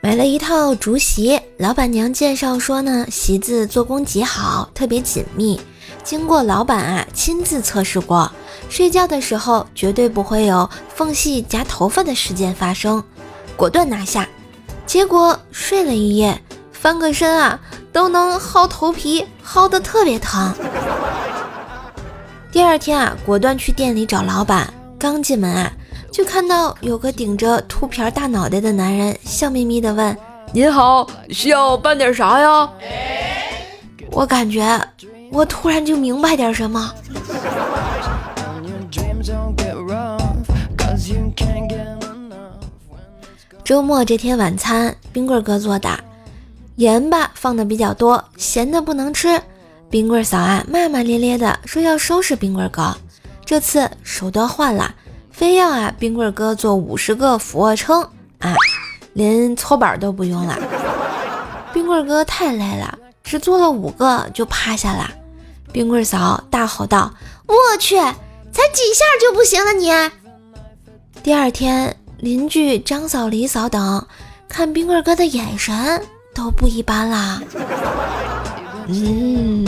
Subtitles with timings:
[0.00, 5.60] 买了一套竹席，老板娘介绍说呢，席子做工极好，特别紧密。
[6.02, 8.30] 经过老板啊亲自测试过，
[8.68, 13.02] 睡觉的时候绝对不会有缝隙夹头发的事件发生，
[13.56, 14.28] 果断拿下。
[14.84, 17.58] 结果睡了一夜，翻个身啊
[17.92, 20.52] 都能薅头皮，薅得特别疼。
[22.50, 25.72] 第二天啊，果断去店里找老板，刚进门啊。
[26.12, 30.14] 就看到有个顶着秃瓢大脑袋的男人，笑眯眯的问
[30.52, 32.68] ：“您好，需要办点啥呀？”
[34.12, 34.78] 我感觉
[35.30, 36.92] 我突然就明白点什么。
[43.64, 45.88] 周末这天晚餐，冰棍哥做的，
[46.76, 49.40] 盐吧放的比较多，咸的不能吃。
[49.88, 52.94] 冰棍嫂啊骂骂咧咧的说要收拾冰棍哥，
[53.46, 54.94] 这次手段换了。
[55.32, 58.02] 非要啊，冰棍哥做五十个俯卧撑
[58.38, 58.54] 啊，
[59.14, 60.56] 连搓板都不用了。
[61.72, 65.10] 冰棍哥太累了，只做了五个就趴下了。
[65.72, 67.12] 冰棍嫂大吼道
[67.48, 68.12] ：“我去，才
[68.74, 69.90] 几下就不行了你！”
[71.24, 74.06] 第二天，邻居张嫂、李嫂等
[74.48, 77.40] 看冰棍哥的眼神都不一般啦。
[78.88, 79.64] 嗯。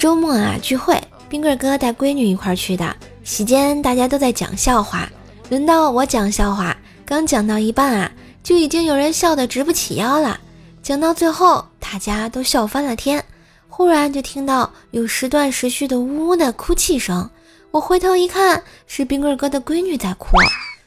[0.00, 0.98] 周末啊，聚会，
[1.28, 2.96] 冰棍哥带闺女一块去的。
[3.22, 5.06] 席间大家都在讲笑话，
[5.50, 8.10] 轮到我讲笑话，刚讲到一半啊，
[8.42, 10.40] 就已经有人笑得直不起腰了。
[10.82, 13.22] 讲到最后，大家都笑翻了天。
[13.68, 17.28] 忽然就听到有时断时续的呜呜的哭泣声，
[17.70, 20.28] 我回头一看，是冰棍哥的闺女在哭。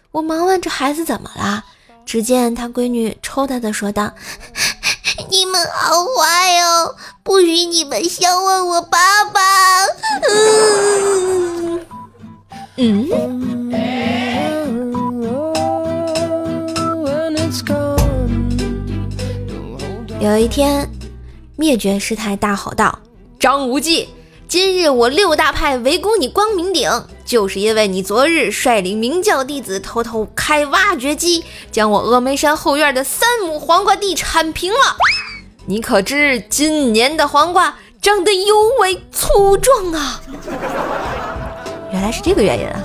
[0.09, 1.64] 我忙问这孩子怎么了，
[2.03, 4.11] 只见他闺女抽他的说道。
[5.84, 6.95] 好坏哦！
[7.23, 9.42] 不许你们笑话我爸爸。
[12.78, 13.12] 嗯。
[20.22, 20.90] 有一天，
[21.57, 23.00] 灭绝师太大吼道
[23.38, 24.07] ：“张无忌，
[24.47, 26.90] 今日我六大派围攻你光明顶，
[27.25, 31.44] 就是因为你昨日率领明教弟子偷偷开挖掘机，
[31.74, 34.96] 将我峨眉山后院的三亩黄瓜地铲平了。”
[35.66, 40.22] 你可知今年的黄瓜长得尤为粗壮啊？
[41.90, 42.84] 原来是这个原因啊！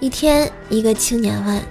[0.00, 1.62] 一天，一个青年问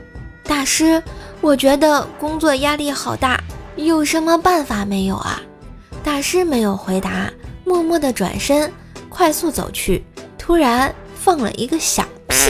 [0.46, 1.04] 大师
[1.42, 3.38] ：“我觉得工作压力好大，
[3.76, 5.42] 有什么办法没有啊？”
[6.02, 7.30] 大师没有回答，
[7.66, 8.72] 默默的转身，
[9.10, 10.06] 快速走去，
[10.38, 12.50] 突然放了一个响屁。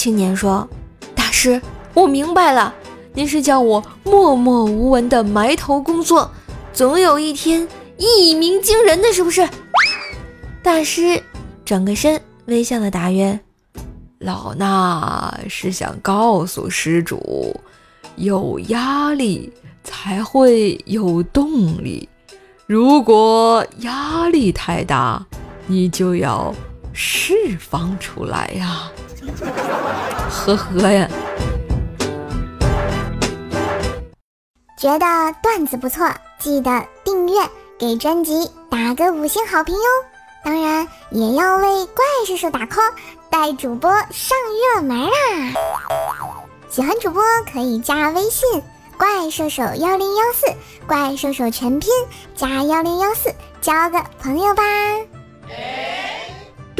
[0.00, 0.66] 青年说
[1.14, 1.60] ：“大师，
[1.92, 2.74] 我明白了，
[3.12, 6.30] 您是叫我默默无闻的埋头工作，
[6.72, 7.68] 总有一天
[7.98, 9.46] 一鸣惊人的是不是？”
[10.64, 11.22] 大师
[11.66, 13.38] 转个身，微笑的答曰
[14.20, 17.54] ：“老衲是想告诉施主，
[18.16, 19.52] 有压力
[19.84, 22.08] 才会有动力，
[22.66, 25.22] 如果压力太大，
[25.66, 26.54] 你就要
[26.94, 28.90] 释放出来呀。”
[30.46, 31.08] 呵呵呀！
[34.78, 35.06] 觉得
[35.42, 36.08] 段子不错，
[36.38, 37.34] 记得订阅，
[37.78, 39.82] 给专辑打个五星好评哟！
[40.42, 42.92] 当然也要为怪兽手打 call，
[43.28, 44.38] 带主播上
[44.74, 45.10] 热门啊！
[46.70, 48.62] 喜欢主播可以加微信
[48.96, 50.46] “怪兽手幺零幺四”，
[50.88, 51.90] 怪兽手全拼
[52.34, 54.62] 加幺零幺四，交个朋友吧！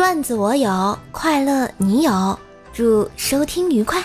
[0.01, 2.39] 段子我有，快乐你有。
[2.73, 4.03] 祝收听愉快。